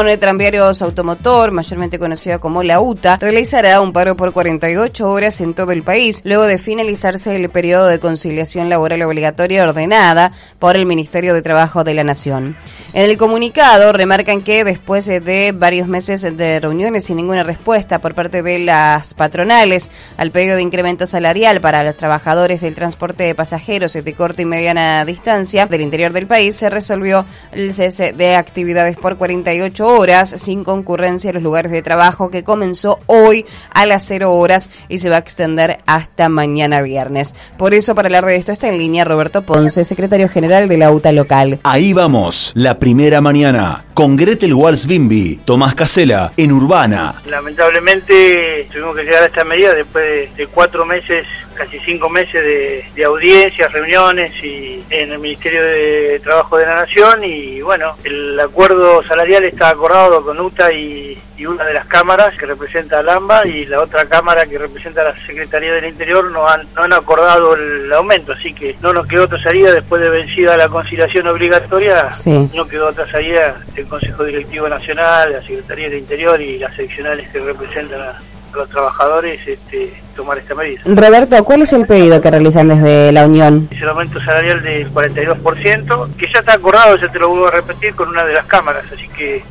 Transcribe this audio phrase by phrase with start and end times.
[0.00, 5.54] Unión Tranviarios Automotor, mayormente conocida como la UTA, realizará un paro por 48 horas en
[5.54, 10.86] todo el país, luego de finalizarse el periodo de conciliación laboral obligatoria ordenada por el
[10.86, 12.56] Ministerio de Trabajo de la Nación.
[12.94, 18.14] En el comunicado remarcan que después de varios meses de reuniones sin ninguna respuesta por
[18.14, 23.34] parte de las patronales al pedido de incremento salarial para los trabajadores del transporte de
[23.34, 28.36] pasajeros de corta y mediana distancia del interior del país, se resolvió el cese de
[28.36, 33.86] actividades por 48 horas sin concurrencia en los lugares de trabajo que comenzó hoy a
[33.86, 37.34] las 0 horas y se va a extender hasta mañana viernes.
[37.58, 40.90] Por eso, para hablar de esto, está en línea Roberto Ponce, secretario general de la
[40.90, 41.60] UTA local.
[41.64, 47.22] Ahí vamos, la primera mañana, con Gretel Walsh-Bimbi, Tomás Casela, en Urbana.
[47.26, 53.04] Lamentablemente tuvimos que llegar a esta medida después de cuatro meses casi cinco meses de,
[53.04, 59.02] audiencias, reuniones y en el Ministerio de Trabajo de la Nación y bueno, el acuerdo
[59.04, 63.66] salarial está acordado con UTA y, una de las cámaras que representa a LAMBA y
[63.66, 67.56] la otra cámara que representa a la Secretaría del Interior no han, no han acordado
[67.56, 72.10] el aumento, así que no nos quedó otra salida después de vencida la conciliación obligatoria,
[72.54, 77.28] no quedó otra salida del Consejo Directivo Nacional, la Secretaría del Interior y las seccionales
[77.30, 78.20] que representan a
[78.54, 80.82] los trabajadores este, tomar esta medida.
[80.84, 83.68] Roberto, ¿cuál es el pedido que realizan desde la Unión?
[83.70, 87.52] Es el aumento salarial del 42%, que ya está acordado, ya te lo vuelvo a
[87.52, 89.42] repetir, con una de las cámaras, así que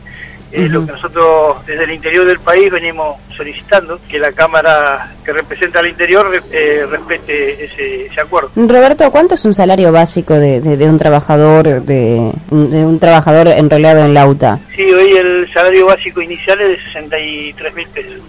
[0.51, 5.31] es lo que nosotros desde el interior del país venimos solicitando, que la Cámara que
[5.31, 8.51] representa al interior eh, respete ese, acuerdo.
[8.55, 14.03] Roberto, ¿cuánto es un salario básico de, de, un trabajador de, de, un trabajador enrolado
[14.03, 14.59] en la UTA?
[14.75, 18.21] Sí, hoy el salario básico inicial es de 63 mil pesos.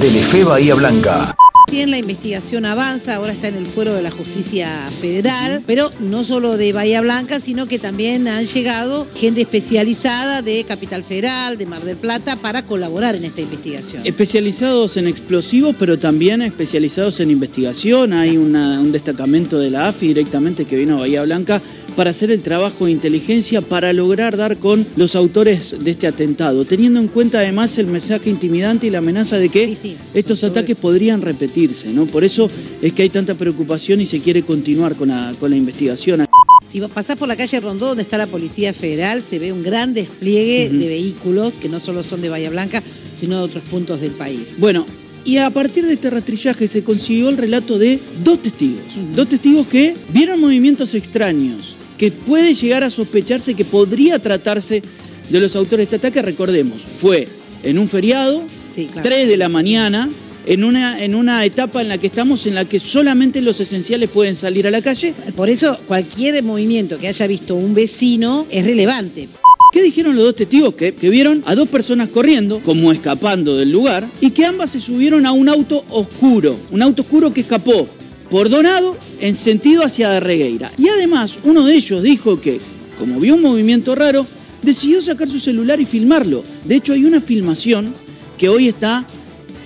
[0.00, 1.34] Telefe Bahía Blanca.
[1.70, 6.24] Bien, la investigación avanza, ahora está en el fuero de la justicia federal, pero no
[6.24, 11.66] solo de Bahía Blanca, sino que también han llegado gente especializada de Capital Federal, de
[11.66, 14.02] Mar del Plata, para colaborar en esta investigación.
[14.04, 18.12] Especializados en explosivos, pero también especializados en investigación.
[18.12, 21.60] Hay un destacamento de la AFI directamente que vino a Bahía Blanca
[21.94, 26.64] para hacer el trabajo de inteligencia para lograr dar con los autores de este atentado,
[26.64, 29.76] teniendo en cuenta además el mensaje intimidante y la amenaza de que
[30.12, 31.88] estos ataques podrían repetirse.
[31.90, 32.06] ¿no?
[32.06, 32.48] Por eso
[32.82, 36.26] es que hay tanta preocupación y se quiere continuar con la, con la investigación.
[36.70, 39.94] Si pasás por la calle Rondó, donde está la Policía Federal, se ve un gran
[39.94, 42.82] despliegue de vehículos que no solo son de Bahía Blanca,
[43.16, 44.56] sino de otros puntos del país.
[44.58, 44.84] Bueno,
[45.24, 48.82] y a partir de este rastrillaje se consiguió el relato de dos testigos.
[49.14, 54.82] Dos testigos que vieron movimientos extraños que puede llegar a sospecharse que podría tratarse
[55.30, 56.22] de los autores de este ataque.
[56.22, 57.28] Recordemos, fue
[57.62, 58.42] en un feriado,
[58.74, 60.08] 3 de la mañana,
[60.46, 64.10] en una, en una etapa en la que estamos en la que solamente los esenciales
[64.10, 65.14] pueden salir a la calle.
[65.36, 69.28] Por eso cualquier movimiento que haya visto un vecino es relevante.
[69.72, 70.74] ¿Qué dijeron los dos testigos?
[70.74, 74.80] Que, que, vieron a dos personas corriendo, como escapando del lugar, y que ambas se
[74.80, 77.88] subieron a un auto oscuro, un auto oscuro que escapó
[78.34, 80.72] por Donado en sentido hacia Regueira.
[80.76, 82.60] Y además, uno de ellos dijo que,
[82.98, 84.26] como vio un movimiento raro,
[84.60, 86.42] decidió sacar su celular y filmarlo.
[86.64, 87.94] De hecho, hay una filmación
[88.36, 89.06] que hoy está,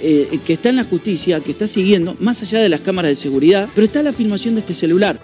[0.02, 3.16] eh, que está en la justicia, que está siguiendo, más allá de las cámaras de
[3.16, 5.18] seguridad, pero está la filmación de este celular.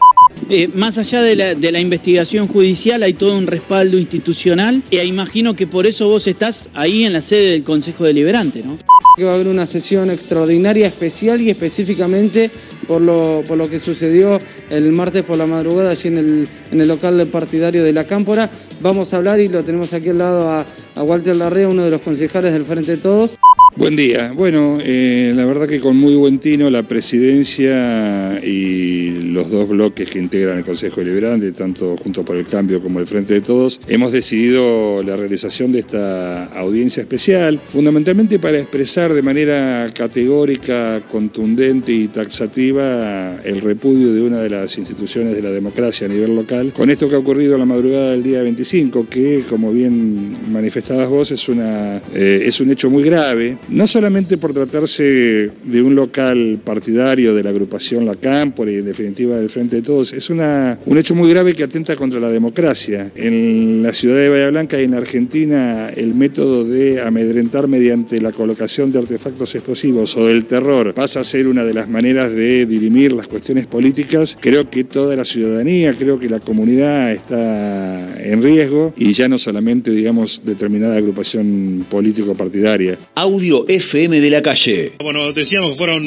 [0.51, 5.05] Eh, más allá de la, de la, investigación judicial, hay todo un respaldo institucional e
[5.05, 8.77] imagino que por eso vos estás ahí en la sede del Consejo Deliberante, ¿no?
[9.17, 12.51] Que va a haber una sesión extraordinaria, especial y específicamente
[12.87, 14.39] por lo, por lo que sucedió
[14.71, 18.51] el martes por la madrugada allí en el, en el local partidario de la Cámpora.
[18.81, 20.67] Vamos a hablar y lo tenemos aquí al lado a,
[20.97, 23.37] a Walter Larrea, uno de los concejales del Frente de Todos.
[23.77, 24.33] Buen día.
[24.33, 30.09] Bueno, eh, la verdad que con muy buen tino la presidencia y los dos bloques
[30.09, 33.81] que integran el Consejo Deliberante, tanto Junto por el Cambio como el Frente de Todos,
[33.89, 41.91] hemos decidido la realización de esta audiencia especial, fundamentalmente para expresar de manera categórica, contundente
[41.91, 46.73] y taxativa el repudio de una de las instituciones de la democracia a nivel local
[46.77, 51.09] con esto que ha ocurrido en la madrugada del día 25, que, como bien manifestabas
[51.09, 55.95] vos, es, una, eh, es un hecho muy grave no solamente por tratarse de un
[55.95, 60.31] local partidario de la agrupación La Cámpora y en definitiva del Frente de Todos, es
[60.31, 63.11] una, un hecho muy grave que atenta contra la democracia.
[63.15, 68.33] En la ciudad de Bahía Blanca y en Argentina el método de amedrentar mediante la
[68.33, 72.67] colocación de artefactos explosivos o del terror pasa a ser una de las maneras de
[72.67, 74.37] dirimir las cuestiones políticas.
[74.41, 79.39] Creo que toda la ciudadanía, creo que la comunidad está en riesgo y ya no
[79.39, 82.99] solamente, digamos, determinada agrupación político-partidaria.
[83.15, 84.93] Audio FM de la calle.
[84.99, 86.03] Bueno, decíamos que fueron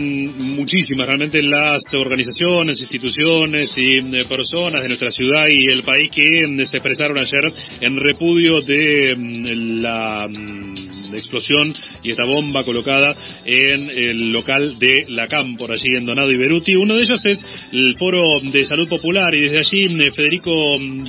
[0.56, 6.46] muchísimas realmente las organizaciones, instituciones y eh, personas de nuestra ciudad y el país que
[6.46, 10.67] mm, se expresaron ayer en repudio de mm, la mm,
[11.14, 11.74] explosión
[12.04, 13.14] y esta bomba colocada
[13.46, 16.76] en el local de la CAM, por allí en Donado y Beruti.
[16.76, 20.52] Uno de ellos es el Foro de Salud Popular y desde allí eh, Federico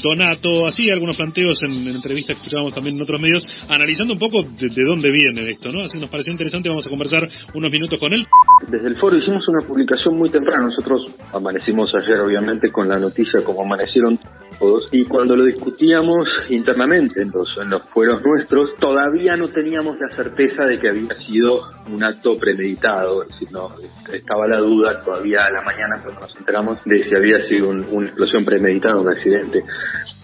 [0.03, 4.43] Donato hacía algunos planteos en, entrevistas que escuchábamos también en otros medios, analizando un poco
[4.43, 5.85] de, dónde viene esto, ¿no?
[5.85, 8.27] Así nos pareció interesante, vamos a conversar unos minutos con él.
[8.69, 13.43] Desde el foro hicimos una publicación muy temprana, nosotros amanecimos ayer obviamente con la noticia
[13.43, 14.19] como amanecieron
[14.59, 19.88] todos y cuando lo discutíamos internamente en los, en los fueros nuestros todavía no teníamos
[19.97, 23.29] la certeza de que había sido un acto premeditado, es
[24.13, 28.07] estaba la duda todavía a la mañana cuando nos enteramos de si había sido una
[28.07, 29.63] explosión premeditada o un accidente.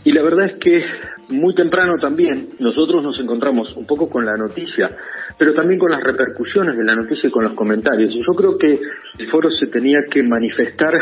[0.05, 0.84] Y la verdad es que
[1.31, 4.90] muy temprano también nosotros nos encontramos un poco con la noticia,
[5.38, 8.12] pero también con las repercusiones de la noticia y con los comentarios.
[8.12, 8.78] Y yo creo que
[9.19, 11.00] el foro se tenía que manifestar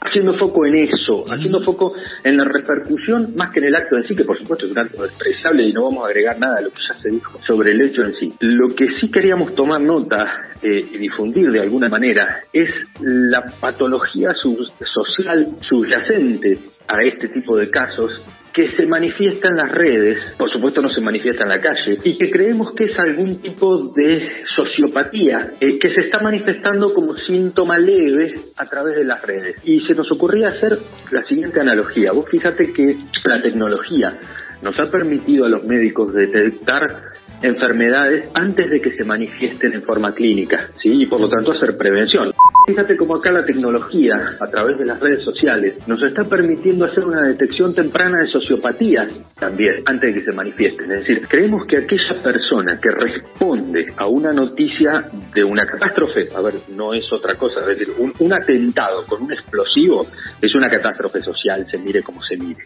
[0.00, 1.94] haciendo foco en eso, haciendo foco
[2.24, 4.78] en la repercusión más que en el acto en sí, que por supuesto es un
[4.78, 7.72] acto despreciable y no vamos a agregar nada a lo que ya se dijo sobre
[7.72, 8.34] el hecho en sí.
[8.40, 12.70] Lo que sí queríamos tomar nota eh, y difundir de alguna manera es
[13.00, 16.58] la patología social subyacente
[16.88, 18.20] a este tipo de casos
[18.52, 22.16] que se manifiesta en las redes, por supuesto no se manifiesta en la calle, y
[22.16, 27.78] que creemos que es algún tipo de sociopatía eh, que se está manifestando como síntoma
[27.78, 29.66] leve a través de las redes.
[29.66, 30.78] Y se nos ocurría hacer
[31.10, 32.12] la siguiente analogía.
[32.12, 34.18] Vos fíjate que la tecnología
[34.62, 37.10] nos ha permitido a los médicos detectar
[37.42, 41.02] enfermedades antes de que se manifiesten en forma clínica, ¿sí?
[41.02, 42.32] Y por lo tanto hacer prevención.
[42.70, 47.04] Fíjate cómo acá la tecnología, a través de las redes sociales, nos está permitiendo hacer
[47.04, 50.92] una detección temprana de sociopatías también, antes de que se manifiesten.
[50.92, 56.40] Es decir, creemos que aquella persona que responde a una noticia de una catástrofe, a
[56.42, 60.06] ver, no es otra cosa, es decir, un, atentado con un explosivo
[60.40, 62.62] es una catástrofe social, se mire como se mire.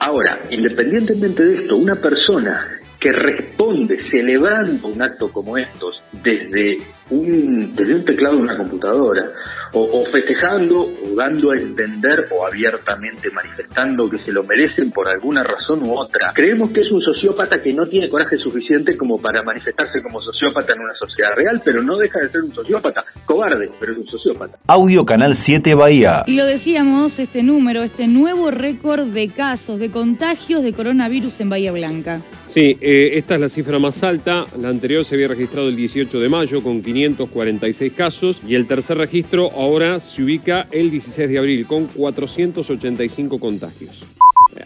[0.00, 6.78] Ahora, independientemente de esto, una persona que responde celebrando un acto como estos desde
[7.10, 9.30] un, desde un teclado de una computadora,
[9.74, 15.42] o, festejando, o dando a entender, o abiertamente manifestando que se lo merecen por alguna
[15.42, 16.32] razón u otra.
[16.34, 20.72] Creemos que es un sociópata que no tiene coraje suficiente como para manifestarse como sociópata
[20.72, 24.06] en una sociedad real, pero no deja de ser un sociópata, cobarde, pero es un
[24.06, 24.56] sociópata.
[24.66, 26.22] Audio Canal 7 Bahía.
[26.26, 31.50] Y lo decíamos, este número, este nuevo récord de casos, de contagios de coronavirus en
[31.50, 32.22] Bahía Blanca.
[32.54, 34.46] Sí, eh, esta es la cifra más alta.
[34.60, 38.96] La anterior se había registrado el 18 de mayo con 546 casos y el tercer
[38.96, 44.04] registro ahora se ubica el 16 de abril con 485 contagios.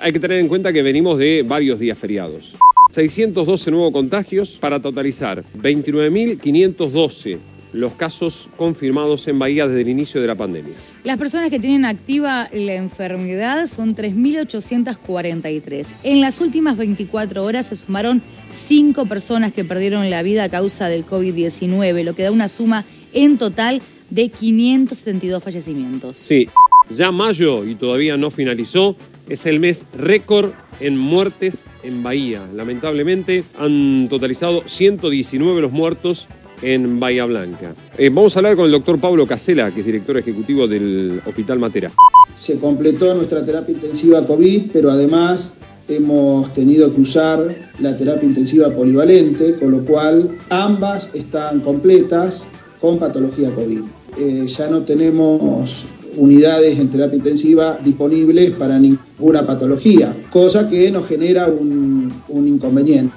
[0.03, 2.53] Hay que tener en cuenta que venimos de varios días feriados.
[2.93, 7.39] 612 nuevos contagios para totalizar 29.512
[7.73, 10.75] los casos confirmados en Bahía desde el inicio de la pandemia.
[11.05, 15.87] Las personas que tienen activa la enfermedad son 3.843.
[16.03, 18.23] En las últimas 24 horas se sumaron
[18.55, 22.85] 5 personas que perdieron la vida a causa del COVID-19, lo que da una suma
[23.13, 26.17] en total de 572 fallecimientos.
[26.17, 26.49] Sí,
[26.95, 28.97] ya mayo y todavía no finalizó,
[29.29, 32.47] es el mes récord en muertes en Bahía.
[32.55, 36.27] Lamentablemente han totalizado 119 los muertos
[36.63, 37.75] en Bahía Blanca.
[37.97, 41.59] Eh, vamos a hablar con el doctor Pablo Casela, que es director ejecutivo del Hospital
[41.59, 41.93] Matera.
[42.35, 48.71] Se completó nuestra terapia intensiva COVID, pero además hemos tenido que usar la terapia intensiva
[48.71, 52.49] polivalente, con lo cual ambas están completas
[52.81, 53.83] con patología COVID.
[54.19, 55.85] Eh, ya no tenemos
[56.17, 63.15] unidades en terapia intensiva disponibles para ninguna patología, cosa que nos genera un, un inconveniente.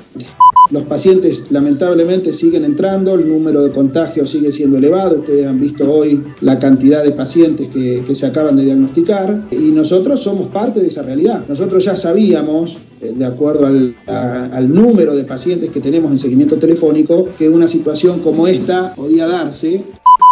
[0.71, 5.91] Los pacientes lamentablemente siguen entrando, el número de contagios sigue siendo elevado, ustedes han visto
[5.91, 10.88] hoy la cantidad de pacientes que, se acaban de diagnosticar y nosotros somos parte de
[10.88, 11.43] esa realidad.
[11.50, 16.57] Nosotros ya sabíamos, eh, de acuerdo al, al número de pacientes que tenemos en seguimiento
[16.57, 19.83] telefónico, que una situación como esta podía darse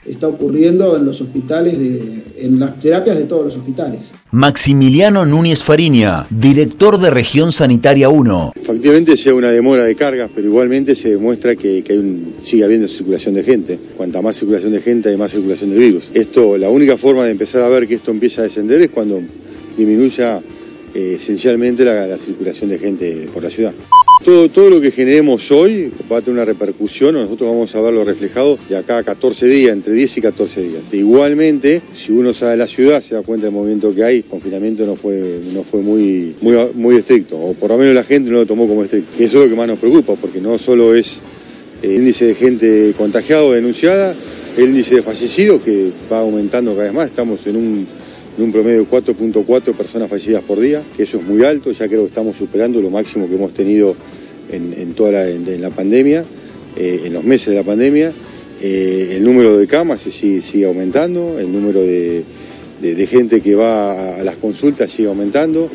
[0.06, 4.12] está ocurriendo en los hospitales, de, en las terapias de todos los hospitales.
[4.32, 8.53] Maximiliano Núñez Fariña, director de Región Sanitaria 1.
[8.56, 11.84] Efectivamente sea una demora de cargas, pero igualmente se demuestra que,
[12.41, 13.79] sigue habiendo circulación de gente.
[13.98, 16.10] Cuanta más circulación de gente hay más circulación de virus.
[16.13, 19.22] Esto, la única forma de empezar a ver que esto empieza a descender es cuando
[19.77, 20.41] disminuya
[20.94, 23.74] eh, esencialmente la circulación de gente por la ciudad.
[24.24, 28.04] Todo, todo lo que generemos hoy va a tener una repercusión, nosotros vamos a verlo
[28.04, 30.82] reflejado de acá a 14 días, entre 10 y 14 días.
[30.92, 34.26] igualmente, si uno sale de la ciudad, se da cuenta del movimiento que hay, el
[34.26, 38.30] confinamiento no fue, no fue muy, muy, muy estricto, o por lo menos la gente
[38.30, 39.14] no lo tomó como estricto.
[39.18, 41.22] Y eso es lo que más nos preocupa, porque no solo es
[41.82, 44.18] el índice de gente contagiado, denunciada,
[44.58, 47.88] el índice de fallecidos que va aumentando cada vez más, estamos en un,
[48.39, 51.89] en un promedio de 4.4 personas fallecidas por día, que eso es muy alto, ya
[51.89, 53.98] creo que estamos superando lo máximo que hemos tenido
[54.50, 56.24] en, toda la, en, la pandemia,
[56.77, 58.13] eh, en los meses de la pandemia.
[58.62, 62.24] Eh, el número de camas sigue, sigue aumentando, el número de,
[62.81, 65.69] de, gente que va a, las consultas sigue aumentando.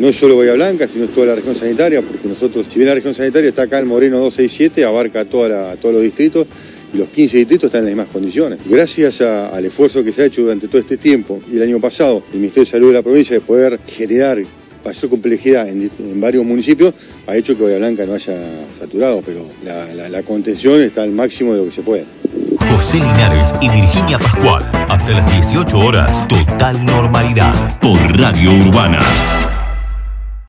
[0.00, 2.96] No es solo Bahía Blanca, sino toda la región sanitaria, porque nosotros, si bien la
[2.96, 6.48] región sanitaria está acá en Moreno 267, abarca toda todos los distritos
[6.92, 8.58] los 15 distritos están en las mismas condiciones.
[8.66, 12.22] Gracias al esfuerzo que se ha hecho durante todo este tiempo y el año pasado,
[12.32, 14.38] el Ministerio de Salud de la provincia de poder generar
[14.84, 15.90] mayor complejidad en,
[16.20, 16.94] varios municipios,
[17.26, 18.36] ha hecho que Bahía Blanca no haya
[18.78, 22.04] saturado, pero la, la contención está al máximo de lo que se puede.
[22.70, 24.70] José Linares y Virginia Pascual.
[24.88, 29.00] Hasta las 18 horas, total normalidad por Radio Urbana.